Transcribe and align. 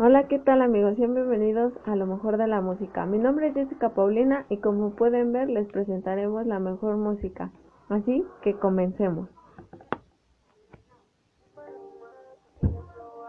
Hola, 0.00 0.28
¿qué 0.28 0.38
tal 0.38 0.62
amigos? 0.62 0.94
Bienvenidos 0.96 1.72
a 1.84 1.96
lo 1.96 2.06
mejor 2.06 2.36
de 2.36 2.46
la 2.46 2.60
música. 2.60 3.04
Mi 3.04 3.18
nombre 3.18 3.48
es 3.48 3.54
Jessica 3.54 3.88
Paulina 3.88 4.46
y 4.48 4.58
como 4.58 4.90
pueden 4.90 5.32
ver 5.32 5.50
les 5.50 5.66
presentaremos 5.72 6.46
la 6.46 6.60
mejor 6.60 6.96
música. 6.96 7.50
Así 7.88 8.24
que 8.42 8.54
comencemos. 8.54 9.28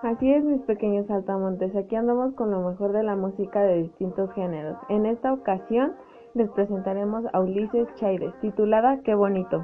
Así 0.04 0.32
es 0.32 0.44
mis 0.44 0.62
pequeños 0.62 1.08
saltamontes, 1.08 1.76
aquí 1.76 1.96
andamos 1.96 2.36
con 2.36 2.52
lo 2.52 2.62
mejor 2.62 2.92
de 2.92 3.02
la 3.02 3.16
música 3.16 3.64
de 3.64 3.82
distintos 3.82 4.32
géneros. 4.34 4.78
En 4.90 5.08
esta 5.08 5.34
ocasión 5.34 5.96
les 6.36 6.52
presentaremos 6.52 7.26
a 7.34 7.40
Ulises 7.40 7.88
Chaires, 7.96 8.32
titulada 8.42 9.00
Qué 9.04 9.16
bonito. 9.16 9.64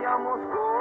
coincidido. 0.00 0.71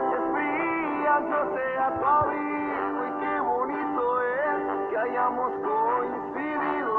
Noches 0.00 0.24
frías 0.32 1.22
yo 1.28 1.40
sea 1.54 1.86
tu 1.98 2.04
abrigo 2.06 3.00
y 3.06 3.12
qué 3.20 3.40
bonito 3.40 4.22
es 4.22 4.90
que 4.90 4.98
hayamos 4.98 5.52
coincidido. 5.62 6.94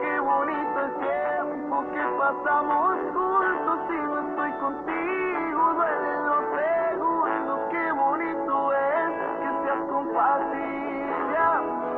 Qué 0.00 0.20
bonito 0.20 0.80
el 0.80 0.92
tiempo 1.06 1.84
que 1.92 2.04
pasamos 2.18 2.96
juntos 3.14 3.78
y 3.88 3.92
no 3.92 4.18
estoy 4.28 4.52
contigo, 4.60 5.62
duelen 5.74 6.26
los 6.26 6.44
segundos. 6.60 7.60
Qué 7.70 7.92
bonito 7.92 8.72
es 8.72 9.10
que 9.38 9.48
seas 9.62 9.82
compatible 9.88 11.36
a 11.38 11.60
mí. 11.60 11.96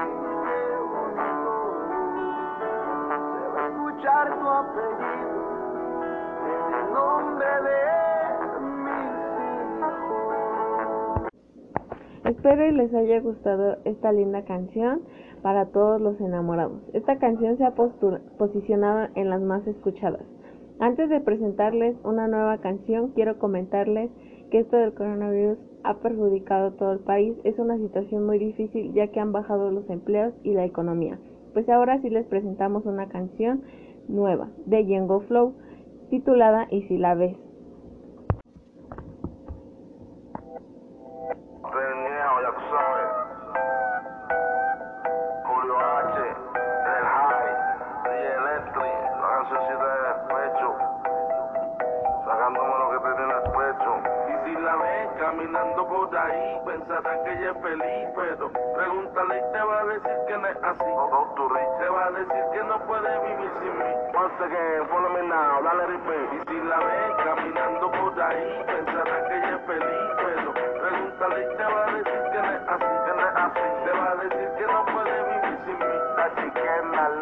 Y 0.00 0.32
qué 0.44 0.60
bonito 0.92 1.52
se 3.38 3.48
va 3.48 3.60
a 3.62 3.68
escuchar 3.68 4.38
tu 4.38 4.46
apellido 4.48 5.29
Espero 12.24 12.68
y 12.68 12.72
les 12.72 12.94
haya 12.94 13.20
gustado 13.20 13.78
esta 13.84 14.12
linda 14.12 14.44
canción 14.44 15.02
para 15.42 15.66
todos 15.66 16.00
los 16.00 16.20
enamorados. 16.20 16.80
Esta 16.92 17.18
canción 17.18 17.58
se 17.58 17.64
ha 17.64 17.74
posicionado 17.74 19.08
en 19.14 19.30
las 19.30 19.40
más 19.40 19.66
escuchadas. 19.66 20.22
Antes 20.78 21.10
de 21.10 21.20
presentarles 21.20 21.96
una 22.04 22.28
nueva 22.28 22.58
canción, 22.58 23.08
quiero 23.14 23.38
comentarles 23.38 24.10
que 24.50 24.60
esto 24.60 24.76
del 24.76 24.94
coronavirus 24.94 25.58
ha 25.84 25.98
perjudicado 25.98 26.68
a 26.68 26.76
todo 26.76 26.92
el 26.92 27.00
país. 27.00 27.36
Es 27.44 27.58
una 27.58 27.76
situación 27.78 28.24
muy 28.24 28.38
difícil 28.38 28.92
ya 28.92 29.08
que 29.08 29.20
han 29.20 29.32
bajado 29.32 29.70
los 29.70 29.88
empleos 29.90 30.32
y 30.42 30.54
la 30.54 30.64
economía. 30.64 31.18
Pues 31.52 31.68
ahora 31.68 32.00
sí 32.00 32.10
les 32.10 32.26
presentamos 32.26 32.86
una 32.86 33.08
canción 33.08 33.62
nueva 34.08 34.48
de 34.66 34.86
Yengo 34.86 35.20
Flow 35.20 35.54
titulada 36.10 36.66
Y 36.70 36.82
si 36.88 36.98
la 36.98 37.14
ves. 37.14 37.36
Peñeo, 41.72 42.34
ya 42.42 42.50
tú 42.50 42.62
sabes. 42.70 43.08
Julio 45.46 45.76
H, 45.78 46.18
El 46.18 47.06
High, 47.06 47.54
DJ 48.04 48.26
Electric, 48.36 48.98
la 49.20 49.28
cancioncita 49.36 49.86
de 49.86 50.00
despecho. 50.10 50.68
Sacándome 52.26 52.74
lo 52.78 52.86
que 52.90 52.98
te 53.06 53.10
tiene 53.14 53.32
el 53.32 53.44
pecho. 53.54 53.92
Y 54.28 54.34
si 54.44 54.52
la 54.60 54.74
ves 54.76 55.08
caminando 55.18 55.86
por 55.86 56.18
ahí, 56.18 56.60
pensará 56.66 57.22
que 57.24 57.32
ella 57.32 57.50
es 57.52 57.62
feliz, 57.62 58.08
pero 58.16 58.50
pregúntale 58.74 59.38
y 59.38 59.52
te 59.52 59.62
va 59.62 59.80
a 59.80 59.84
decir 59.86 60.18
que 60.26 60.38
no 60.38 60.46
es 60.48 60.56
así. 60.62 60.90
Te 61.80 61.88
va 61.88 62.04
a 62.04 62.10
decir 62.10 62.44
que 62.52 62.59
no 62.70 62.78
puede 62.86 63.10
vivir 63.26 63.50
sin 63.58 63.78
mí. 63.78 63.90
Once 64.14 64.44
again, 64.46 64.86
follow 64.86 65.10
me 65.10 65.26
now, 65.26 65.60
dale 65.60 65.86
repeat. 65.90 66.30
Y 66.34 66.38
si 66.46 66.56
la 66.70 66.78
ves 66.78 67.14
caminando 67.24 67.90
por 67.90 68.22
ahí, 68.22 68.62
pensará 68.64 69.26
que 69.26 69.34
ella 69.34 69.56
es 69.56 69.66
feliz, 69.66 70.06
pero 70.22 70.54
pregúntale 70.54 71.38
y 71.42 71.56
te 71.56 71.64
va 71.64 71.82
a 71.82 71.92
decir 71.98 72.22
que 72.30 72.38
no 72.38 72.50
es 72.54 72.62
así, 72.70 72.92
que 73.06 73.12
no 73.18 73.22
es 73.26 73.36
así. 73.42 73.66
Te 73.84 73.92
va 73.98 74.10
a 74.10 74.16
decir 74.22 74.48
que 74.56 74.66
no 74.70 74.86
puede 74.86 75.16
vivir 75.30 75.58
sin 75.66 75.78
mí. 75.82 75.96
Así 76.24 76.46
que 76.54 76.70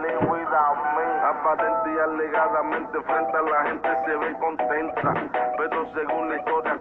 live 0.04 0.26
without 0.28 0.78
me. 0.96 1.08
Aparente 1.28 1.92
y 1.92 1.98
alegadamente 1.98 3.02
frente 3.02 3.36
a 3.38 3.42
la 3.42 3.62
gente 3.64 3.88
se 4.04 4.16
ve 4.16 4.38
contenta, 4.38 5.14
pero 5.56 5.86
según 5.94 6.28
la 6.28 6.36
historia 6.36 6.77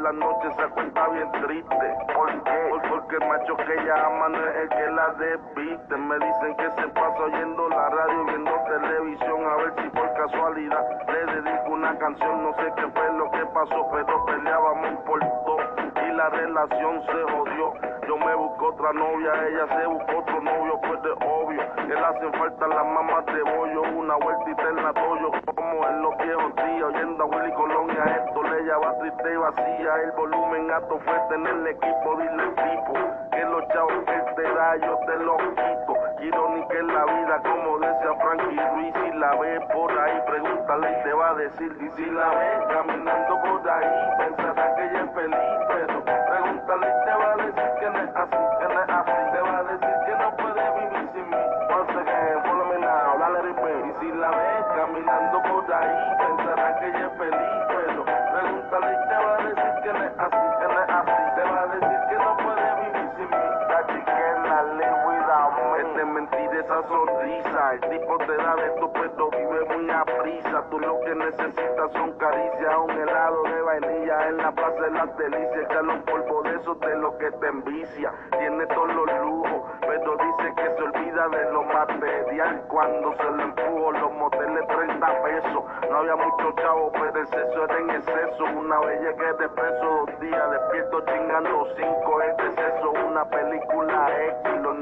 la 0.00 0.12
noche 0.12 0.48
se 0.56 0.68
cuenta 0.70 1.08
bien 1.08 1.30
triste. 1.32 1.96
¿Por 2.14 2.28
qué? 2.44 2.68
Por- 2.70 2.88
porque 2.90 3.16
el 3.16 3.28
macho 3.28 3.56
que 3.56 3.72
ella 3.74 4.06
ama 4.06 4.28
no 4.28 4.38
es 4.38 4.56
el 4.56 4.68
que 4.68 4.90
la 4.90 5.08
desviste. 5.14 5.96
Me 5.96 6.14
dicen 6.18 6.56
que 6.56 6.70
se 6.70 6.88
pasa 6.88 7.22
oyendo 7.24 7.68
la 7.68 7.88
radio, 7.90 8.24
viendo 8.24 8.50
televisión, 8.68 9.44
a 9.46 9.56
ver 9.56 9.72
si 9.82 9.88
por 9.90 10.12
casualidad 10.14 10.84
le 11.08 11.26
dedico 11.42 11.70
una 11.72 11.96
canción. 11.98 12.42
No 12.42 12.52
sé 12.54 12.72
qué 12.76 12.86
fue 12.88 13.12
lo 13.18 13.30
que 13.30 13.46
pasó, 13.54 13.88
pero 13.92 14.24
peleábamos 14.26 15.00
por 15.06 15.20
todo 15.20 15.58
y 16.06 16.12
la 16.12 16.28
relación 16.30 17.02
se 17.02 17.32
jodió. 17.32 17.72
Yo 18.06 18.16
me 18.18 18.34
busco 18.34 18.66
otra 18.68 18.92
novia, 18.92 19.30
ella 19.48 19.66
se 19.78 19.86
buscó 19.86 20.18
otro 20.18 20.40
novio, 20.40 20.80
pues 20.80 21.02
de 21.02 21.10
obvio 21.24 21.62
que 21.76 21.94
le 21.94 21.98
hacen 21.98 22.32
falta 22.32 22.66
las 22.66 22.86
mamás 22.86 23.24
de 23.26 23.42
bollo, 23.42 23.82
una 23.82 24.16
vueltita 24.16 24.62
en 24.68 24.76
la 24.76 24.92
toyo, 24.92 25.30
como 25.54 25.86
en 25.88 26.02
los 26.02 26.16
viejos 26.18 26.56
días, 26.56 26.82
oyendo 26.82 27.22
a 27.24 27.26
Willy 27.26 27.52
Colón 27.54 27.90
y 27.90 27.98
a 27.98 28.04
esto 28.16 28.29
le 28.60 28.66
llama 28.66 28.92
triste 28.98 29.32
y 29.32 29.36
vacía, 29.36 29.94
el 30.04 30.12
volumen 30.12 30.70
alto 30.70 30.98
fuerte 30.98 31.34
en 31.34 31.46
el 31.46 31.66
equipo, 31.66 32.16
dile 32.16 32.46
tipo, 32.48 32.92
que 33.32 33.44
los 33.44 33.68
chavos 33.68 34.04
que 34.04 34.34
te 34.36 34.42
da 34.42 34.76
yo 34.76 34.98
te 35.06 35.16
los 35.24 35.38
quito, 35.38 35.94
irónica 36.20 36.74
es 36.74 36.84
la 36.84 37.04
vida 37.06 37.42
como 37.42 37.78
decía 37.78 38.14
Frankie 38.20 38.60
Ruiz, 38.74 38.94
si 39.02 39.18
la 39.18 39.34
ves 39.36 39.60
por 39.72 39.98
ahí, 39.98 40.20
pregúntale 40.26 40.90
y 40.90 41.02
te 41.04 41.12
va 41.12 41.30
a 41.30 41.34
decir, 41.34 41.72
y 41.80 41.90
si 41.96 42.10
la 42.10 42.28
ves 42.28 42.64
caminando 42.68 43.40
por 43.40 43.70
ahí, 43.70 43.88
pensará 44.18 44.74
que 44.74 44.84
ella 44.84 45.04
es 45.04 45.14
feliz, 45.14 45.39
de 66.00 66.06
mentir 66.06 66.50
esa 66.54 66.82
sonrisa. 66.88 67.74
El 67.74 67.80
tipo 67.90 68.16
te 68.18 68.36
da 68.36 68.54
de 68.56 68.70
tu 68.80 68.90
pero 68.92 69.30
vive 69.30 69.76
muy 69.76 69.90
a 69.90 70.02
prisa. 70.04 70.64
Tú 70.70 70.80
lo 70.80 70.98
que 71.00 71.14
necesitas 71.14 71.92
son 71.92 72.12
caricias, 72.12 72.74
un 72.84 72.90
helado 72.90 73.42
de 73.42 73.62
vainilla 73.62 74.28
en 74.28 74.36
la 74.38 74.50
plaza 74.52 74.80
de 74.80 74.90
las 74.92 75.16
delicias. 75.18 75.64
Echarle 75.64 75.92
un 75.92 76.02
polvo 76.04 76.42
de 76.42 76.56
eso 76.56 76.74
de 76.76 76.96
lo 76.96 77.18
que 77.18 77.30
te 77.30 77.46
envicia. 77.48 78.12
Tiene 78.38 78.66
todos 78.66 78.94
los 78.94 79.06
lujos, 79.26 79.62
pero 79.80 80.16
dice 80.16 80.54
que 80.56 80.70
se 80.74 80.82
olvida 80.82 81.28
de 81.28 81.52
lo 81.52 81.62
material. 81.64 82.62
Cuando 82.68 83.14
se 83.16 83.24
lo 83.24 83.42
empujo, 83.42 83.92
los 83.92 84.12
moteles 84.12 84.66
30 84.68 85.22
pesos. 85.22 85.64
No 85.90 85.96
había 85.98 86.16
mucho 86.16 86.52
chavo, 86.62 86.92
pero 86.92 87.20
el 87.20 87.26
sexo 87.28 87.64
era 87.64 87.78
en 87.78 87.90
exceso. 87.90 88.44
Una 88.44 88.80
vez 88.80 89.00
llegué 89.02 89.32
de 89.34 89.48
preso 89.50 90.06
dos 90.06 90.20
días, 90.20 90.50
despierto 90.50 91.00
chingando 91.04 91.66
cinco. 91.76 92.22
Es 92.22 92.54
sexo, 92.54 92.90
una 93.06 93.24
película 93.26 94.08
X. 94.44 94.62
Los 94.62 94.76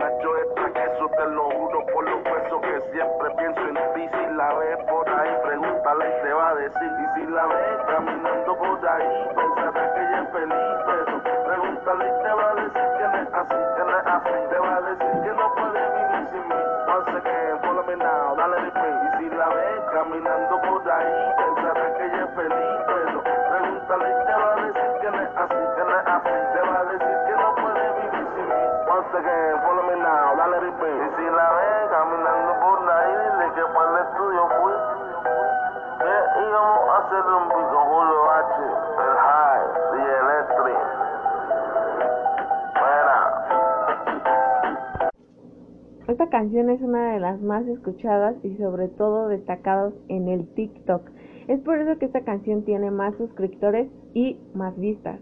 te 12.29 12.35
va 12.35 12.51
a 12.51 12.55
decir 12.57 12.73
que 12.73 13.05
no 13.09 13.17
es 13.17 13.33
así, 13.33 13.57
que 13.75 13.85
no 13.89 13.99
es 13.99 14.07
así. 14.07 14.37
Te 14.51 14.59
va 14.59 14.77
a 14.77 14.81
decir 14.83 15.13
que 15.25 15.33
no 15.33 15.55
puede 15.55 15.81
vivir 15.97 16.29
sin 16.29 16.45
mí. 16.49 16.61
Once 16.93 17.17
again, 17.17 17.59
follow 17.63 17.85
me 17.89 17.97
now, 17.97 18.37
dale 18.37 18.59
repeat. 18.69 19.01
Y 19.01 19.17
si 19.17 19.31
la 19.35 19.49
ves 19.49 19.81
caminando 19.93 20.61
por 20.61 20.93
ahí, 20.93 21.35
pensará 21.39 21.95
que 21.97 22.05
ella 22.05 22.25
es 22.25 22.35
feliz. 22.37 22.77
Pero 22.85 23.23
pregúntale 23.25 24.09
te 24.29 24.35
va 24.37 24.53
a 24.53 24.57
decir 24.61 24.91
que 25.01 25.11
no 25.11 25.21
es 25.25 25.37
así, 25.39 25.63
que 25.73 25.85
no 25.89 25.95
es 25.97 26.07
así. 26.07 26.37
Te 26.53 26.61
va 26.69 26.79
a 26.79 26.85
decir 26.85 27.17
que 27.25 27.33
no 27.33 27.55
puede 27.55 27.85
vivir 27.97 28.27
sin 28.37 28.45
mí. 28.45 28.65
Once 28.93 29.17
again, 29.17 29.61
follow 29.65 29.85
me 29.89 29.97
now, 29.97 30.37
dale 30.37 30.61
repeat. 30.61 31.01
Y 31.01 31.17
si 31.17 31.25
la 31.33 31.49
ves 31.57 31.89
caminando 31.89 32.53
por 32.61 32.91
ahí, 32.93 33.13
dile 33.25 33.53
que 33.57 33.65
para 33.73 33.89
el 33.89 33.97
estudio 34.05 34.49
fui. 34.61 34.77
Que 35.97 36.15
íbamos 36.45 36.89
a 36.93 36.99
hacer 36.99 37.25
un 37.25 37.49
beat 37.49 37.78
Esta 46.19 46.31
canción 46.31 46.69
es 46.69 46.83
una 46.83 47.13
de 47.13 47.21
las 47.21 47.41
más 47.41 47.65
escuchadas 47.69 48.35
y 48.43 48.57
sobre 48.57 48.89
todo 48.89 49.29
destacadas 49.29 49.95
en 50.09 50.27
el 50.27 50.49
TikTok. 50.49 51.09
Es 51.47 51.61
por 51.61 51.79
eso 51.79 51.97
que 51.97 52.07
esta 52.07 52.23
canción 52.23 52.65
tiene 52.65 52.91
más 52.91 53.15
suscriptores 53.15 53.89
y 54.15 54.37
más 54.53 54.77
vistas. 54.77 55.21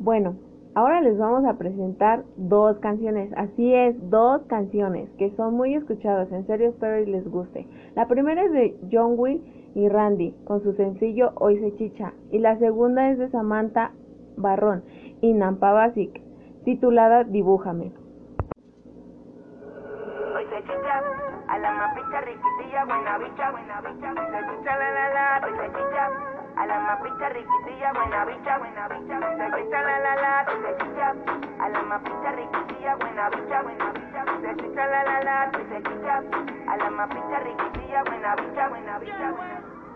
Bueno, 0.00 0.34
ahora 0.74 1.00
les 1.00 1.16
vamos 1.16 1.46
a 1.46 1.56
presentar 1.56 2.24
dos 2.36 2.78
canciones, 2.80 3.32
así 3.38 3.72
es, 3.72 3.96
dos 4.10 4.42
canciones 4.42 5.08
que 5.16 5.30
son 5.30 5.54
muy 5.54 5.76
escuchadas, 5.76 6.30
en 6.30 6.46
serio 6.46 6.68
espero 6.68 7.00
y 7.00 7.06
les 7.06 7.26
guste. 7.26 7.66
La 7.96 8.06
primera 8.06 8.44
es 8.44 8.52
de 8.52 8.76
John 8.92 9.14
Wick 9.16 9.40
y 9.74 9.88
Randy 9.88 10.34
con 10.44 10.62
su 10.62 10.74
sencillo 10.74 11.32
Hoy 11.36 11.58
se 11.58 11.74
chicha 11.76 12.12
y 12.30 12.38
la 12.38 12.58
segunda 12.58 13.10
es 13.10 13.16
de 13.16 13.30
Samantha 13.30 13.92
Barrón 14.36 14.82
y 15.22 15.32
Nampa 15.32 15.72
Basic 15.72 16.20
titulada 16.66 17.24
Dibújame. 17.24 18.03
Chicha 24.64 24.78
la 24.78 24.90
la 24.92 25.08
la, 25.10 25.40
chicha, 25.44 26.10
a 26.56 26.66
la 26.66 26.78
mapita 26.80 27.28
riquitilla, 27.28 27.92
buena 27.92 28.24
bicha, 28.24 28.58
buena 28.58 28.88
bicha, 28.88 29.20
se 29.20 29.62
chicha 29.62 29.82
la 29.82 29.98
la 29.98 30.14
la, 30.16 30.46
chicha, 30.78 31.14
a 31.60 31.68
la 31.68 31.82
mapita 31.82 32.30
riquitilla, 32.32 32.96
buena 32.96 33.28
bicha, 33.28 33.62
buena 33.62 33.92
bicha, 33.92 34.24
se 34.40 34.56
chicha 34.56 34.86
la 34.86 35.04
la 35.04 35.20
la, 35.20 35.50
chicha, 35.52 36.22
a 36.66 36.76
la 36.78 36.90
mapita 36.90 37.38
riquitilla, 37.40 38.04
buena 38.04 38.36
bicha, 38.36 38.68
buena 38.70 38.98
bicha, 39.00 39.34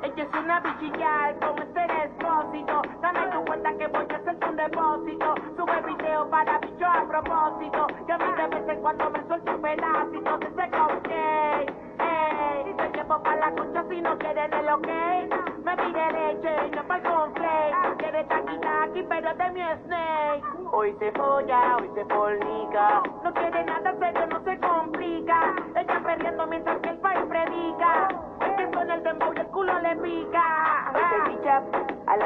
ella 0.02 0.22
es 0.22 0.34
una 0.34 0.60
bichilla 0.60 1.34
como 1.40 1.62
este 1.62 1.80
despósito 1.80 2.82
Dame 3.00 3.26
tu 3.32 3.44
cuenta 3.46 3.76
que 3.78 3.86
voy 3.88 4.06
a 4.08 4.16
hacerte 4.16 4.46
un 4.48 4.56
depósito. 4.56 5.34
Sube 5.56 5.82
video 5.82 6.30
para 6.30 6.58
bicho 6.58 6.86
a 6.86 7.04
propósito. 7.08 7.86
Que 8.06 8.12
a 8.12 8.18
mí 8.18 8.32
de 8.36 8.46
vez 8.46 8.68
en 8.68 8.80
cuando 8.80 9.10
me 9.10 9.26
suelto 9.26 9.50
un 9.56 9.60
pedacito 9.60 10.47
ok 14.74 14.88
Me 15.64 15.76
pide 15.76 16.12
leche 16.12 16.66
y 16.66 16.70
no 16.70 16.94
el 16.94 17.02
conflate 17.02 17.96
Quiere 17.98 18.24
taqui 18.24 18.58
taqui 18.58 19.02
pero 19.02 19.34
de 19.34 19.50
mi 19.50 19.62
snake. 19.84 20.44
Hoy 20.72 20.94
se 20.98 21.10
folla, 21.12 21.76
hoy 21.76 21.90
se 21.94 22.04
fornica. 22.04 23.02
No 23.24 23.32
quiere 23.34 23.64
nada 23.64 23.94
serio, 23.98 24.26
no 24.26 24.40
se 24.44 24.58
complica. 24.58 25.54
Ella 25.74 26.00
perdiendo 26.04 26.46
mientras 26.46 26.78
que 26.80 26.90
el 26.90 26.98
país 26.98 27.20
predica. 27.28 28.08
Es 28.46 28.56
que 28.56 28.70
con 28.70 28.90
el 28.90 29.02
dembow 29.02 29.32
el 29.32 29.46
culo 29.48 29.78
le 29.80 29.96
pica 29.96 30.68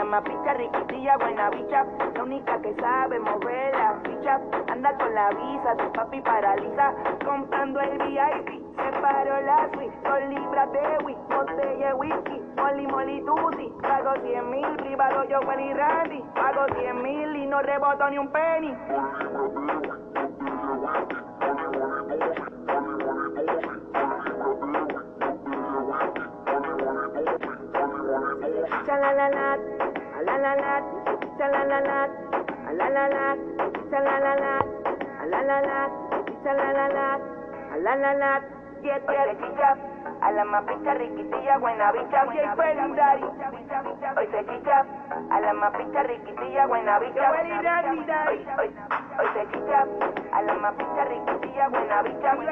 Hoy 0.02 0.08
se 0.08 0.14
bicha, 0.14 0.50
a 0.50 0.50
la 0.50 0.50
mapita 0.50 0.54
riquitilla, 0.54 1.16
buena 1.16 1.50
bicha. 1.50 1.86
La 2.14 2.22
única 2.22 2.60
que 2.60 2.74
sabe 2.74 3.20
mover 3.20 3.74
la 3.74 4.00
ficha. 4.02 4.40
Anda 4.68 4.96
con 4.98 5.14
la 5.14 5.28
visa, 5.30 5.76
su 5.78 5.92
papi 5.92 6.20
paraliza. 6.22 6.92
Comprando 7.24 7.80
el 7.80 7.98
VIP, 7.98 8.48
se 8.76 9.00
paró 9.00 9.40
la 9.42 9.68
suite. 9.72 9.94
Dos 10.02 10.20
libras 10.28 10.72
de 10.72 11.04
whisky, 11.04 11.22
botella 11.28 11.94
whisky. 11.94 12.42
Molly, 12.56 12.86
molly, 12.86 13.24
tusi 13.24 13.72
Pago 13.80 14.14
100 14.22 14.50
mil, 14.50 14.76
privado 14.76 15.24
yo, 15.28 15.40
y 15.40 15.72
Randy. 15.72 16.24
Pago 16.34 16.66
100 16.80 17.02
mil 17.02 17.36
y 17.36 17.46
no 17.46 17.62
reboto 17.62 18.10
ni 18.10 18.18
un 18.18 18.28
penny. 18.28 18.74
Chalalalat, 28.84 29.71
a 40.22 40.30
la 40.30 40.44
mapita 40.44 40.94
riquitilla, 40.94 41.58
buena 41.58 41.92
bicha, 41.92 42.24
buena 42.24 42.54
bicha, 42.54 43.16
hoy 44.16 44.26
se 44.30 44.44
chicha, 44.46 44.86
a 45.30 45.40
la 45.40 45.52
mapita 45.52 46.02
riquitilla, 46.04 46.66
buena 46.66 46.98
bicha, 46.98 47.30
hoy, 47.30 48.70
se 49.34 49.46
chicha, 49.52 49.86
a 50.32 50.42
la 50.42 50.54
mapita 50.54 51.04
riquitilla, 51.04 51.68
buena 51.68 52.02
bicha, 52.02 52.36
hoy 52.36 52.46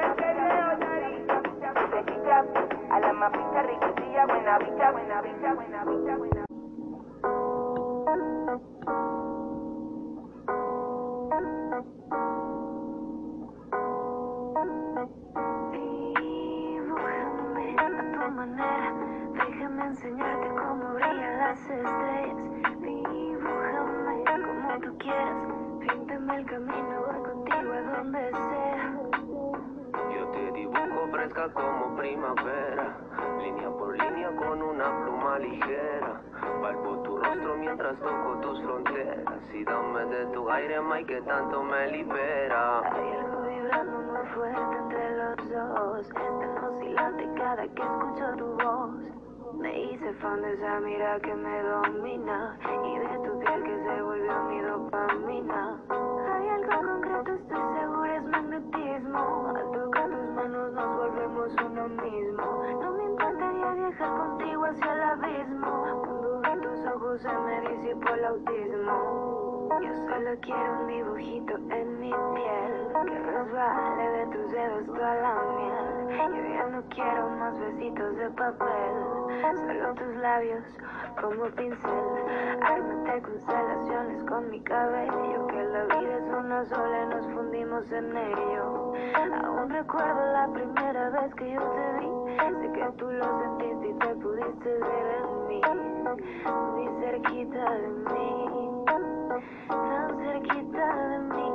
se 1.91 2.05
chicha, 2.05 2.43
a 2.89 2.99
la 2.99 3.13
mapita 3.13 3.61
riquitilla, 3.63 4.25
buena 4.25 4.57
bicha, 4.59 4.91
buena 4.91 5.21
bicha, 5.21 5.53
buena 5.53 5.80
y 39.53 39.63
dame 39.63 40.05
de 40.05 40.25
tu 40.27 40.49
aire, 40.49 40.81
Mike, 40.81 41.13
que 41.13 41.21
tanto 41.23 41.63
me 41.63 41.91
libera. 41.91 42.79
Hay 42.91 43.11
algo 43.17 43.41
vibrando 43.41 43.99
muy 43.99 44.27
fuerte 44.33 44.77
entre 44.77 45.17
los 45.17 45.49
dos, 45.49 46.09
tan 46.09 46.63
oscilante 46.63 47.29
cada 47.35 47.63
que 47.67 47.81
escucho 47.81 48.35
tu 48.37 48.45
voz. 48.63 48.91
Me 49.59 49.81
hice 49.83 50.13
fan 50.15 50.41
de 50.41 50.53
esa 50.53 50.79
mira 50.79 51.19
que 51.19 51.35
me 51.35 51.63
domina 51.63 52.57
y 52.63 52.99
de 52.99 53.27
tu 53.27 53.39
piel 53.39 53.63
que 53.63 53.83
se 53.83 54.01
volvió 54.01 54.43
mi 54.43 54.61
dopamina. 54.61 55.81
Hay 55.89 56.49
algo 56.49 56.87
concreto, 56.87 57.33
estoy 57.33 57.79
segura, 57.79 58.15
es 58.15 58.23
magnetismo. 58.23 59.53
Al 59.55 59.71
tocar 59.71 60.09
tus 60.09 60.29
manos 60.35 60.73
nos 60.73 60.97
volvemos 60.97 61.55
uno 61.65 61.87
mismo. 61.89 62.63
No 62.81 62.91
me 62.93 63.03
importaría 63.03 63.71
viajar 63.73 64.17
contigo 64.17 64.65
hacia 64.65 64.93
el 64.93 65.01
abismo. 65.03 66.41
Cuando 66.41 66.69
tus 66.69 66.85
ojos 66.87 67.21
se 67.21 67.37
me 67.37 67.61
disipó 67.69 68.13
el 68.13 68.25
autismo. 68.25 69.40
Yo 69.81 69.93
solo 70.07 70.31
quiero 70.41 70.79
un 70.81 70.87
dibujito 70.87 71.55
en 71.69 71.99
mi 71.99 72.11
piel 72.11 72.73
que 73.05 73.19
resbale 73.19 74.09
de 74.11 74.25
tus 74.27 74.51
dedos 74.51 74.85
toda 74.85 75.15
la 75.15 75.35
miel. 75.57 76.35
Yo 76.35 76.53
ya 76.53 76.67
no 76.67 76.83
quiero 76.89 77.29
más 77.31 77.59
besitos 77.59 78.15
de 78.17 78.29
papel, 78.31 78.93
solo 79.55 79.93
tus 79.95 80.15
labios 80.17 80.63
como 81.19 81.45
pincel. 81.55 81.91
Ármate 82.61 83.21
constelaciones 83.23 84.23
con 84.25 84.49
mi 84.51 84.61
cabello, 84.61 85.47
que 85.47 85.63
la 85.63 85.83
vida 85.85 86.17
es 86.17 86.29
una 86.29 86.65
sola 86.65 87.03
y 87.03 87.07
nos 87.07 87.27
fundimos 87.33 87.91
en 87.91 88.17
ello. 88.17 88.93
Aún 89.43 89.69
recuerdo 89.69 90.33
la 90.33 90.47
primera 90.53 91.09
vez 91.09 91.33
que 91.35 91.53
yo 91.53 91.61
te 91.61 91.99
vi, 91.99 92.07
sé 92.61 92.71
que 92.73 92.85
tú 92.97 93.11
lo 93.11 93.39
sentiste 93.41 93.89
y 93.89 93.93
te 93.93 94.15
pudiste 94.15 94.69
ver 94.69 95.23
en 95.23 95.47
mí, 95.47 95.61
muy 96.73 97.01
cerquita 97.01 97.71
de 97.71 97.87
mí, 97.87 98.80
tan 99.67 100.17
cerquita 100.19 100.85
de 101.07 101.19
mí. 101.19 101.47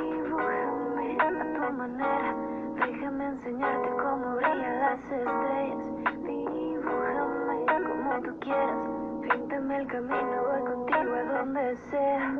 Dibújame 0.00 1.06
a 1.20 1.22
tu 1.54 1.72
manera, 1.72 2.30
déjame 2.76 3.24
enseñarte 3.26 3.88
cómo 4.02 4.26
brillan 4.36 4.80
las 4.80 5.00
estrellas. 5.00 5.84
Dibújame 6.24 7.56
como 7.88 8.10
tú 8.22 8.32
quieras, 8.40 8.80
píntame 9.22 9.76
el 9.76 9.86
camino, 9.86 10.36
voy 10.48 10.62
contigo 10.72 11.14
a 11.14 11.22
donde 11.38 11.76
sea. 11.90 12.34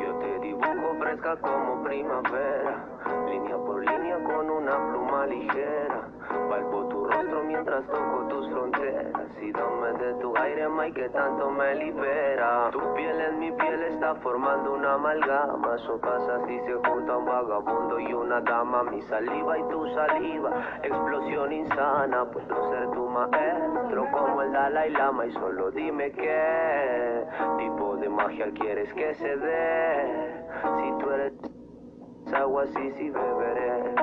Yo 0.00 0.14
te 0.18 0.38
dibujo 0.40 0.94
fresca 1.00 1.36
como 1.36 1.82
primavera, 1.84 2.84
línea 3.28 3.56
por 3.56 3.80
línea 3.80 4.18
con 4.24 4.50
una 4.50 4.90
pluma 4.90 5.26
ligera. 5.26 6.08
Palpo 6.48 6.84
tu 6.88 7.04
rostro 7.04 7.42
mientras 7.44 7.86
toco 7.86 8.26
tus 8.28 8.48
fronteras 8.50 9.30
y 9.40 9.52
dame 9.52 9.92
de 9.98 10.14
tu 10.20 10.36
aire, 10.36 10.68
may 10.68 10.92
que 10.92 11.08
tanto 11.08 11.50
me 11.50 11.74
libera. 11.74 12.70
Tu 12.70 12.94
piel 12.94 13.20
en 13.20 13.38
mi 13.38 13.52
piel 13.52 13.82
está 13.84 14.14
formando 14.16 14.74
una 14.74 14.94
amalgama, 14.94 15.76
eso 15.76 15.98
pasa 16.00 16.46
si 16.46 16.58
se 16.60 16.74
junta 16.74 17.16
un 17.16 17.26
vagabundo 17.26 18.00
y 18.00 18.12
una 18.12 18.40
dama. 18.40 18.82
Mi 18.84 19.00
saliva 19.02 19.58
y 19.58 19.62
tu 19.68 19.86
saliva, 19.94 20.50
explosión 20.82 21.52
insana. 21.52 22.24
Puedo 22.26 22.70
ser 22.70 22.90
tu 22.90 23.08
maestro 23.08 24.06
como 24.12 24.42
el 24.42 24.52
Dalai 24.52 24.90
Lama 24.90 25.26
y 25.26 25.32
solo 25.32 25.70
dime 25.70 26.12
qué 26.12 27.24
tipo 27.58 27.96
de 27.96 28.08
magia 28.08 28.50
quieres 28.52 28.92
que 28.94 29.14
se 29.14 29.36
dé. 29.36 30.44
Si 30.62 30.98
tú 30.98 31.10
eres 31.10 31.32
agua, 32.32 32.66
sí, 32.66 32.92
sí 32.98 33.10
beberé. 33.10 33.94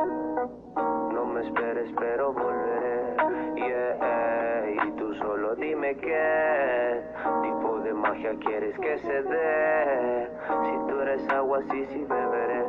No 1.13 1.25
me 1.25 1.41
esperes, 1.41 1.91
pero 1.99 2.33
volveré. 2.33 3.15
Yeah, 3.55 4.85
y 4.85 4.91
tú 4.93 5.13
solo 5.15 5.55
dime 5.55 5.95
qué 5.97 7.01
tipo 7.43 7.79
de 7.79 7.93
magia 7.93 8.33
quieres 8.39 8.77
que 8.79 8.97
se 8.99 9.23
dé. 9.23 10.29
Si 10.63 10.87
tú 10.87 10.99
eres 11.01 11.29
agua, 11.29 11.59
sí, 11.71 11.85
sí 11.91 12.05
beberé. 12.09 12.63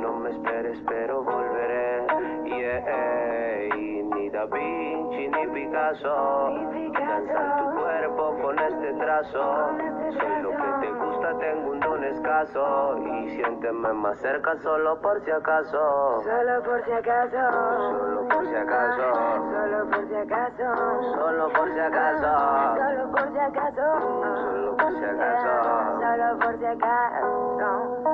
No 0.00 0.18
me 0.20 0.30
esperes, 0.30 0.82
pero 0.86 1.22
volveré. 1.22 2.06
Yeah, 2.44 3.76
y 3.76 4.02
ni 4.02 4.30
Da 4.30 4.46
Vinci 4.46 5.28
ni 5.28 5.46
Picasso. 5.48 6.50
Danza 6.92 7.56
tu 7.58 7.80
cuerpo 7.80 8.36
con 8.42 8.58
este 8.58 8.92
trazo. 8.94 9.42
Soy 10.18 10.42
lo 10.42 10.50
que 10.50 10.56
te 10.56 10.56
gusta, 10.56 10.65
tengo 11.38 11.70
un 11.70 11.80
don 11.80 12.04
escaso. 12.04 12.96
Y 12.98 13.30
siénteme 13.30 13.92
más 13.92 14.18
cerca 14.18 14.56
solo 14.62 15.00
por 15.00 15.20
si 15.24 15.30
acaso. 15.30 16.22
Solo 16.22 16.62
por 16.62 16.84
si 16.84 16.92
acaso, 16.92 17.36
Solo 17.50 18.28
por 18.28 18.46
si 18.46 18.54
acaso. 18.54 19.02
solo 19.52 19.88
por 19.90 20.06
si 20.06 20.16
acaso, 20.16 20.74
Solo 21.14 21.48
por 21.52 21.68
si 21.72 21.78
acaso. 21.80 22.22
solo 22.26 23.10
por 23.12 23.32
si 23.32 23.38
acaso, 23.38 23.82
Solo 24.00 24.76
por 24.76 24.92
si 24.92 25.04
acaso. 25.04 25.52
solo 26.00 26.38
por 26.38 26.58
si 26.58 26.64
acaso. 26.66 28.06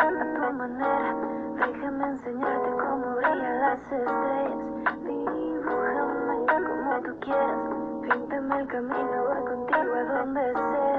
A 0.00 0.02
tu 0.34 0.52
manera, 0.54 1.14
déjame 1.56 2.04
enseñarte 2.06 2.70
cómo 2.78 3.06
brillan 3.16 3.60
las 3.60 3.78
estrellas. 3.80 4.58
Dibújame 5.04 6.27
como 6.66 7.00
tú 7.02 7.20
quieras, 7.20 7.58
píntame 8.02 8.60
el 8.60 8.66
camino, 8.68 9.24
voy 9.28 9.44
contigo 9.44 9.94
a 9.94 10.04
donde 10.04 10.52
sea. 10.52 10.98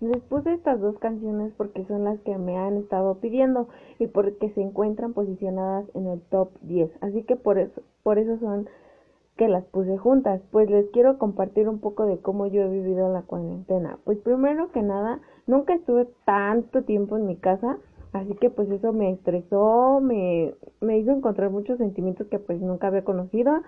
Les 0.00 0.22
puse 0.22 0.54
estas 0.54 0.80
dos 0.80 0.98
canciones 0.98 1.52
porque 1.58 1.84
son 1.84 2.04
las 2.04 2.18
que 2.20 2.38
me 2.38 2.56
han 2.56 2.78
estado 2.78 3.16
pidiendo 3.16 3.68
y 3.98 4.06
porque 4.06 4.48
se 4.50 4.62
encuentran 4.62 5.12
posicionadas 5.12 5.84
en 5.94 6.06
el 6.06 6.22
top 6.22 6.48
10. 6.62 6.90
Así 7.02 7.22
que 7.24 7.36
por 7.36 7.58
eso, 7.58 7.82
por 8.02 8.18
eso 8.18 8.38
son 8.38 8.66
que 9.36 9.48
las 9.48 9.64
puse 9.64 9.98
juntas. 9.98 10.40
Pues 10.52 10.70
les 10.70 10.88
quiero 10.90 11.18
compartir 11.18 11.68
un 11.68 11.80
poco 11.80 12.06
de 12.06 12.18
cómo 12.18 12.46
yo 12.46 12.62
he 12.62 12.68
vivido 12.70 13.12
la 13.12 13.22
cuarentena. 13.22 13.98
Pues 14.04 14.18
primero 14.18 14.72
que 14.72 14.82
nada, 14.82 15.20
nunca 15.46 15.74
estuve 15.74 16.08
tanto 16.24 16.82
tiempo 16.84 17.18
en 17.18 17.26
mi 17.26 17.36
casa. 17.36 17.76
Así 18.12 18.34
que 18.34 18.50
pues 18.50 18.68
eso 18.70 18.92
me 18.92 19.12
estresó, 19.12 20.00
me, 20.00 20.54
me 20.80 20.98
hizo 20.98 21.12
encontrar 21.12 21.50
muchos 21.50 21.78
sentimientos 21.78 22.26
que 22.26 22.38
pues 22.38 22.60
nunca 22.60 22.88
había 22.88 23.04
conocido. 23.04 23.62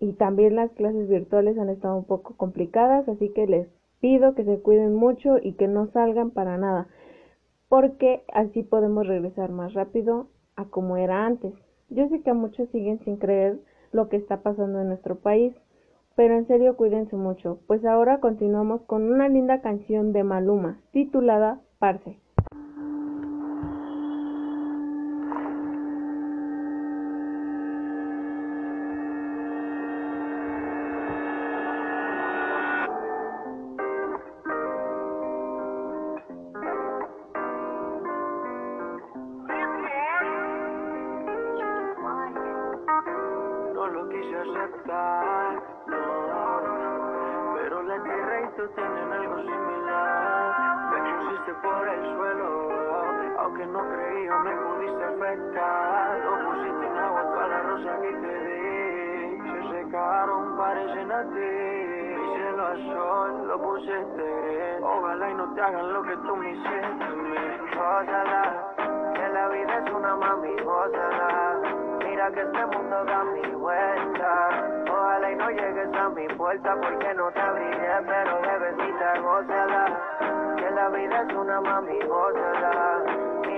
Y 0.00 0.14
también 0.14 0.56
las 0.56 0.72
clases 0.72 1.08
virtuales 1.08 1.56
han 1.58 1.68
estado 1.68 1.96
un 1.96 2.04
poco 2.04 2.36
complicadas, 2.36 3.08
así 3.08 3.28
que 3.30 3.46
les 3.46 3.68
pido 4.00 4.34
que 4.34 4.44
se 4.44 4.60
cuiden 4.60 4.94
mucho 4.94 5.38
y 5.42 5.54
que 5.54 5.66
no 5.66 5.86
salgan 5.86 6.30
para 6.30 6.58
nada, 6.58 6.88
porque 7.70 8.22
así 8.34 8.62
podemos 8.62 9.06
regresar 9.06 9.50
más 9.50 9.72
rápido 9.72 10.26
a 10.56 10.66
como 10.66 10.98
era 10.98 11.24
antes. 11.24 11.54
Yo 11.88 12.06
sé 12.08 12.20
que 12.20 12.34
muchos 12.34 12.68
siguen 12.68 12.98
sin 13.04 13.16
creer 13.16 13.60
lo 13.92 14.10
que 14.10 14.16
está 14.16 14.42
pasando 14.42 14.80
en 14.80 14.88
nuestro 14.88 15.16
país, 15.16 15.54
pero 16.16 16.34
en 16.34 16.46
serio 16.46 16.76
cuídense 16.76 17.16
mucho, 17.16 17.60
pues 17.66 17.84
ahora 17.86 18.20
continuamos 18.20 18.82
con 18.82 19.10
una 19.10 19.28
linda 19.28 19.62
canción 19.62 20.12
de 20.12 20.22
Maluma, 20.22 20.80
titulada 20.92 21.62
Parce. 21.78 22.23
Aunque 53.64 53.72
no 53.72 53.88
creía 53.88 54.38
me 54.38 54.56
pudiste 54.56 55.04
afectar. 55.04 56.18
Lo 56.24 56.50
pusiste 56.50 56.86
en 56.86 56.98
agua 56.98 57.22
toda 57.22 57.48
la 57.48 57.62
rosa 57.62 58.00
que 58.00 58.12
te 58.12 58.44
di. 58.44 59.38
Se 59.42 59.84
secaron, 59.84 60.56
parecen 60.56 61.12
a 61.12 61.22
ti. 61.22 62.14
Hice 62.34 62.48
a 62.48 62.94
sol, 62.94 63.48
lo 63.48 63.58
pusiste 63.60 64.22
gris. 64.22 64.82
Ojalá 64.82 65.30
y 65.30 65.34
no 65.34 65.54
te 65.54 65.60
hagan 65.60 65.92
lo 65.92 66.02
que 66.02 66.16
tú 66.16 66.36
me 66.36 66.50
hiciste. 66.50 67.76
Gózala, 67.76 68.74
que 69.14 69.28
la 69.28 69.48
vida 69.48 69.78
es 69.84 69.92
una 69.92 70.16
mami, 70.16 70.56
gózala. 70.62 71.60
Mira 72.04 72.30
que 72.30 72.40
este 72.40 72.66
mundo 72.66 73.04
da 73.04 73.24
mi 73.24 73.50
vuelta. 73.52 74.48
Ojalá 74.90 75.30
y 75.30 75.36
no 75.36 75.50
llegues 75.50 75.94
a 75.94 76.08
mi 76.10 76.28
puerta 76.28 76.76
porque 76.80 77.14
no 77.14 77.30
te 77.32 77.40
abriré, 77.40 78.02
pero 78.06 78.40
bebecita, 78.42 79.18
gózala. 79.20 79.84
Que 80.56 80.70
la 80.70 80.88
vida 80.90 81.22
es 81.22 81.34
una 81.34 81.60
mami, 81.60 81.98
gózala. 82.06 83.13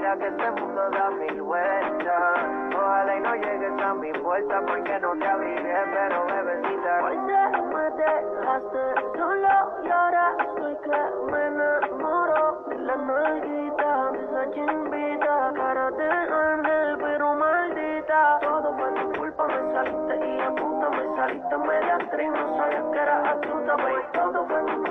Mira 0.06 0.18
que 0.18 0.28
este 0.28 0.50
mundo 0.60 0.90
da 0.90 1.10
mil 1.10 1.42
vueltas. 1.42 2.38
Ojalá 2.76 3.16
y 3.16 3.20
no 3.22 3.34
llegues 3.34 3.82
a 3.82 3.94
mi 3.94 4.12
puerta 4.12 4.60
porque 4.64 5.00
no 5.00 5.18
te 5.18 5.26
abriré, 5.26 5.84
pero 5.92 6.26
bebecita. 6.26 7.02
Hoy 7.02 7.16
se 7.26 7.62
me 7.74 7.90
dejaste 7.90 8.78
solo 9.18 9.48
y 9.82 9.90
ahora 9.90 10.36
estoy 10.38 10.76
que 10.76 11.32
me 11.32 11.46
enamoro 11.48 12.64
de 12.68 12.78
la 12.78 12.96
nalguita, 12.96 14.10
de 14.12 14.24
esa 14.26 14.50
chimbita, 14.52 15.52
cara 15.56 15.90
de 15.90 16.08
ángel, 16.08 16.98
pero 16.98 17.34
maldita. 17.34 18.38
Todo 18.42 18.76
fue 18.76 18.90
tu 18.92 19.18
culpa, 19.18 19.48
me 19.48 19.72
saliste 19.72 20.24
y 20.24 20.40
a 20.40 20.50
puta 20.54 20.90
me 20.90 21.16
saliste 21.16 21.58
media 21.58 21.96
actriz, 21.96 22.30
no 22.30 22.56
sabías 22.56 22.84
que 22.92 22.98
eras 22.98 23.26
astuta, 23.26 23.74
baby. 23.74 24.02
Todo 24.12 24.46
fue 24.46 24.62
tu 24.66 24.85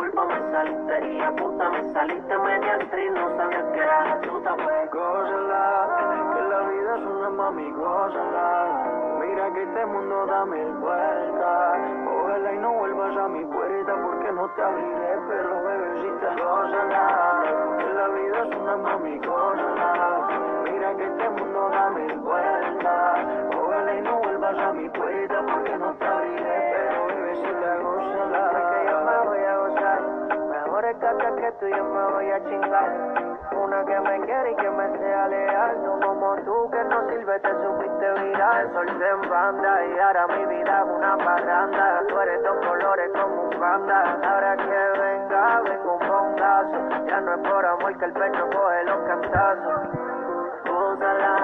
culpa, 0.55 0.63
me 0.63 0.87
saliste 0.87 1.13
y 1.13 1.21
a 1.21 1.31
puta 1.31 1.69
me 1.69 1.93
saliste 1.93 2.37
media 2.37 2.73
actriz, 2.75 3.11
no 3.11 3.37
sabías 3.37 3.63
que 3.73 3.79
eras 3.79 4.13
astuta, 4.13 4.55
pues. 4.55 4.91
Gózala, 4.91 6.33
que 6.33 6.41
la 6.49 6.59
vida 6.69 6.95
es 6.95 7.05
una 7.05 7.29
mami, 7.29 7.71
gózala. 7.71 9.19
Mira 9.19 9.53
que 9.53 9.63
este 9.63 9.85
mundo 9.85 10.25
da 10.27 10.45
mil 10.45 10.71
vueltas. 10.79 11.79
Ojalá 12.07 12.53
y 12.53 12.57
no 12.59 12.73
vuelvas 12.73 13.17
a 13.17 13.27
mi 13.27 13.45
puerta 13.45 13.95
porque 14.03 14.31
no 14.31 14.47
te 14.49 14.61
abriré, 14.61 15.19
pero 15.27 15.63
bebecita, 15.63 16.35
gózala. 16.41 17.43
Que 17.77 17.93
la 17.93 18.07
vida 18.07 18.47
es 18.47 18.55
una 18.55 18.77
mami, 18.77 19.19
gózala. 19.19 20.27
Mira 20.63 20.95
que 20.95 21.03
este 21.05 21.29
mundo 21.29 21.69
da 21.69 21.89
mil 21.89 22.19
vueltas. 22.19 23.17
Ojalá 23.57 23.95
que 30.99 31.51
tú 31.59 31.67
yo 31.67 31.83
me 31.83 32.11
voy 32.13 32.31
a 32.31 32.39
chingar. 32.43 32.89
Una 33.51 33.85
que 33.85 33.99
me 33.99 34.21
quiere 34.25 34.51
y 34.51 34.55
que 34.55 34.69
me 34.69 34.97
sea 34.97 35.27
leal. 35.27 35.83
No 35.83 35.99
como 35.99 36.35
tú 36.37 36.69
que 36.71 36.83
no 36.85 37.09
sirve, 37.09 37.39
te 37.39 37.49
supiste 37.49 38.11
viral. 38.21 38.71
Solté 38.73 39.09
en 39.09 39.29
banda 39.29 39.85
y 39.85 39.99
ahora 39.99 40.27
mi 40.27 40.45
vida 40.45 40.79
es 40.79 40.95
una 40.95 41.17
parranda. 41.17 42.01
Tú 42.07 42.19
eres 42.19 42.43
dos 42.43 42.65
colores 42.65 43.11
como 43.13 43.43
un 43.43 43.59
banda. 43.59 44.17
Ahora 44.23 44.57
que 44.57 44.99
venga, 45.01 45.61
vengo 45.61 45.93
un 45.93 46.07
bongazo. 46.07 47.05
Ya 47.07 47.21
no 47.21 47.33
es 47.33 47.49
por 47.49 47.65
amor 47.65 47.97
que 47.97 48.05
el 48.05 48.13
pecho 48.13 48.49
coge 48.51 48.83
los 48.85 48.99
cantazos. 49.07 49.81
Gózala, 50.65 51.34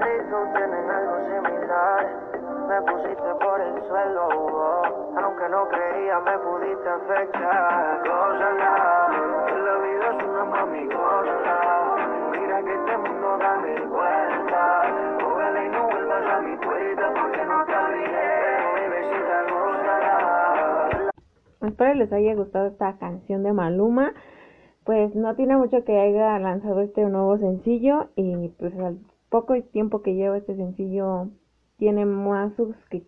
Tú 0.00 0.36
tienen 0.54 0.90
algo 0.90 1.16
similar. 1.26 2.06
Me 2.68 2.80
pusiste 2.82 3.34
por 3.44 3.60
el 3.60 3.82
suelo, 3.86 4.28
oh, 4.28 4.82
aunque 5.20 5.48
no 5.50 5.68
creía 5.68 6.20
me 6.20 6.38
pudiste 6.38 6.88
afectar. 6.88 7.98
Gózala, 7.98 9.08
la 9.62 9.74
vida 9.82 10.16
es 10.16 10.24
una 10.24 10.44
mami, 10.44 10.86
gózala. 10.86 11.96
Mira 12.30 12.62
que 12.62 12.74
este 12.74 12.96
mundo 12.96 13.38
da 13.38 13.56
mil 13.58 13.86
vueltas. 13.88 14.86
Ojalá 15.22 15.64
y 15.64 15.68
no 15.68 15.88
vuelvas 15.88 16.26
a 16.32 16.40
mi 16.40 16.56
puerta 16.56 17.12
porque 17.20 17.44
no 17.44 17.66
te 17.66 17.74
abriré. 17.74 18.32
Bebecita, 18.76 19.42
gózala. 19.50 21.10
Espero 21.60 21.94
les 21.94 22.12
haya 22.12 22.34
gustado 22.36 22.68
esta 22.68 22.96
canción 22.96 23.42
de 23.42 23.52
Maluma. 23.52 24.14
Pues 24.84 25.14
no 25.14 25.34
tiene 25.34 25.56
mucho 25.58 25.84
que 25.84 26.00
haya 26.00 26.38
lanzado 26.38 26.80
este 26.80 27.04
nuevo 27.04 27.36
sencillo 27.36 28.08
y 28.16 28.48
pues 28.58 28.72
poco 29.30 29.54
tiempo 29.72 30.02
que 30.02 30.14
lleva 30.14 30.36
este 30.36 30.56
sencillo 30.56 31.28
tiene 31.78 32.04
más 32.04 32.52
suscri- 32.56 33.06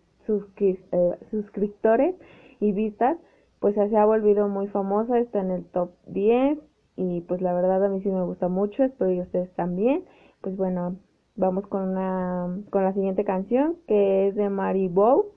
eh, 0.91 1.17
suscriptores 1.29 2.15
y 2.59 2.71
vistas, 2.71 3.17
pues 3.59 3.75
se 3.75 3.97
ha 3.97 4.05
volvido 4.05 4.47
muy 4.47 4.67
famosa, 4.67 5.19
está 5.19 5.39
en 5.39 5.51
el 5.51 5.65
top 5.65 5.91
10 6.07 6.57
y 6.95 7.21
pues 7.21 7.41
la 7.41 7.53
verdad 7.53 7.83
a 7.83 7.89
mí 7.89 8.01
sí 8.01 8.09
me 8.09 8.23
gusta 8.23 8.47
mucho, 8.47 8.83
espero 8.83 9.11
que 9.11 9.21
ustedes 9.21 9.53
también. 9.55 10.05
Pues 10.41 10.57
bueno, 10.57 10.95
vamos 11.35 11.67
con 11.67 11.89
una 11.89 12.57
con 12.71 12.83
la 12.83 12.93
siguiente 12.93 13.23
canción 13.23 13.77
que 13.87 14.27
es 14.27 14.35
de 14.35 14.49
Maribou, 14.49 15.31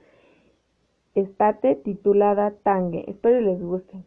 Estate 1.15 1.77
titulada 1.77 2.53
Tangue. 2.63 3.05
Espero 3.09 3.41
les 3.41 3.61
guste. 3.63 4.03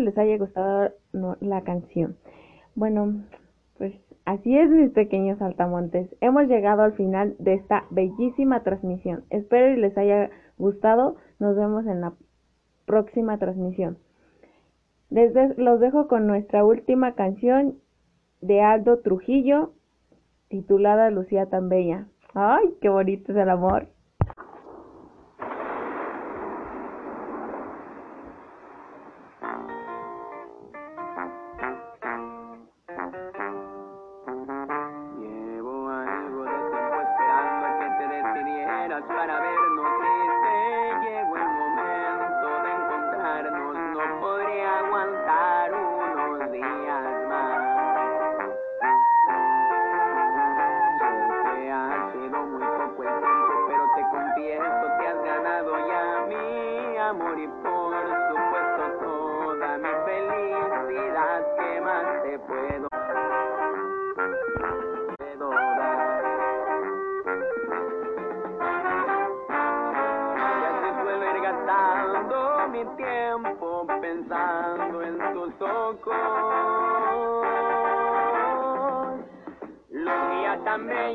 les 0.00 0.16
haya 0.18 0.36
gustado 0.38 0.90
la 1.40 1.62
canción. 1.62 2.16
Bueno, 2.74 3.22
pues 3.78 3.94
así 4.24 4.56
es 4.56 4.70
mis 4.70 4.90
pequeños 4.90 5.38
saltamontes. 5.38 6.14
Hemos 6.20 6.48
llegado 6.48 6.82
al 6.82 6.92
final 6.94 7.36
de 7.38 7.54
esta 7.54 7.84
bellísima 7.90 8.62
transmisión. 8.62 9.24
Espero 9.30 9.72
y 9.72 9.76
les 9.76 9.96
haya 9.96 10.30
gustado. 10.58 11.16
Nos 11.38 11.56
vemos 11.56 11.86
en 11.86 12.00
la 12.00 12.14
próxima 12.86 13.38
transmisión. 13.38 13.98
Desde, 15.08 15.54
los 15.56 15.80
dejo 15.80 16.08
con 16.08 16.26
nuestra 16.26 16.64
última 16.64 17.14
canción 17.14 17.76
de 18.40 18.62
Aldo 18.62 19.00
Trujillo 19.00 19.72
titulada 20.50 21.10
Lucía 21.10 21.46
tan 21.46 21.68
bella. 21.68 22.06
¡Ay, 22.34 22.74
qué 22.80 22.88
bonito 22.88 23.32
es 23.32 23.38
el 23.38 23.48
amor! 23.48 23.88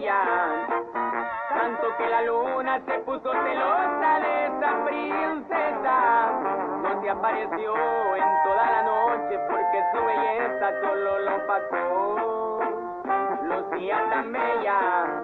Tanto 0.03 1.87
que 1.97 2.09
la 2.09 2.21
luna 2.23 2.81
se 2.85 2.99
puso 2.99 3.31
celosa 3.31 4.19
de 4.19 4.45
esa 4.45 4.85
princesa. 4.85 6.31
No 6.83 7.01
se 7.01 7.09
apareció 7.09 7.73
en 8.17 8.43
toda 8.43 8.71
la 8.71 8.83
noche 8.83 9.39
porque 9.49 9.83
su 9.93 10.05
belleza 10.05 10.81
solo 10.81 11.19
lo 11.19 11.47
pasó. 11.47 12.59
Lucía 13.43 14.03
tan 14.09 14.33
bella 14.33 15.21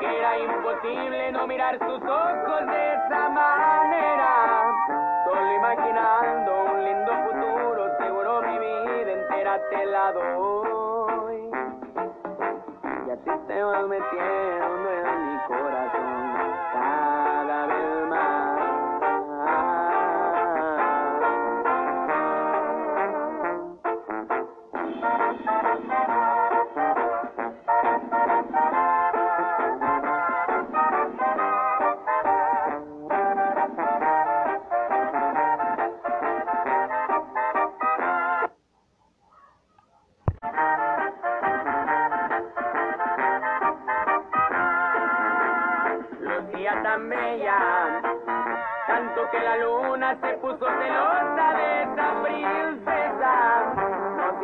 que 0.00 0.18
era 0.18 0.38
imposible 0.38 1.30
no 1.30 1.46
mirar 1.46 1.78
sus 1.78 2.02
ojos 2.02 2.66
de 2.66 2.94
esa 2.94 3.28
manera. 3.28 4.64
Solo 5.26 5.52
imaginando 5.54 6.64
un 6.72 6.84
lindo 6.84 7.12
futuro, 7.24 7.96
seguro 7.98 8.42
mi 8.42 8.58
vida 8.58 9.12
entera 9.12 9.60
te 9.70 9.86
la 9.86 10.12
doy 10.12 10.85
a 13.16 13.24
ti 13.24 13.46
te 13.46 13.62
vas 13.62 13.86
metiendo 13.86 14.90
en 14.90 15.32
mi 15.32 15.38
corazón. 15.46 15.65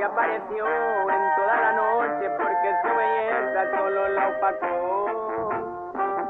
apareció 0.03 0.67
en 0.67 1.37
toda 1.37 1.57
la 1.61 1.73
noche 1.73 2.31
porque 2.39 2.75
su 2.83 2.97
belleza 2.97 3.77
solo 3.77 4.09
la 4.09 4.29
opacó. 4.29 5.51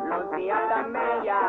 Lucía 0.05 0.57
tan 0.69 0.93
bella, 0.93 1.41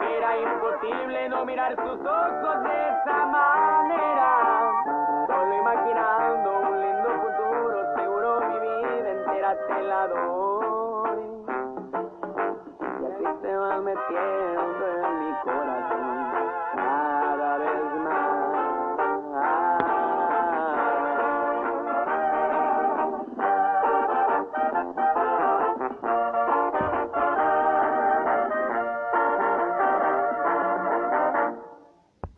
era 0.00 0.38
imposible 0.38 1.28
no 1.30 1.44
mirar 1.44 1.74
sus 1.76 2.00
ojos 2.00 2.62
de 2.64 2.88
esa 2.88 3.26
manera. 3.26 4.72
Solo 5.26 5.54
imaginando 5.54 6.60
un 6.68 6.80
lindo 6.80 7.08
futuro, 7.22 7.94
seguro 7.96 8.40
mi 8.40 8.58
vida 8.60 9.10
entera 9.10 9.56
te 9.68 9.82
la 9.82 10.06
doy. 10.08 11.20
Y 13.00 13.06
así 13.06 13.24
se 13.42 13.56
va 13.56 13.80
metiendo. 13.80 14.49